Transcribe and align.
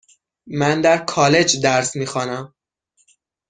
من 0.47 0.81
در 0.81 0.97
کالج 0.97 1.61
درس 1.63 1.95
میخوانم. 1.95 2.53